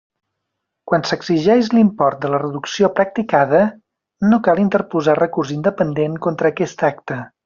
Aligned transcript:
Quan 0.91 1.03
s'exigeix 1.09 1.67
l'import 1.73 2.17
de 2.23 2.31
la 2.35 2.39
reducció 2.43 2.89
practicada, 2.99 3.61
no 4.31 4.39
cal 4.49 4.63
interposar 4.63 5.17
recurs 5.21 5.53
independent 5.61 6.17
contra 6.29 6.51
aquest 6.55 6.87
acte. 6.95 7.21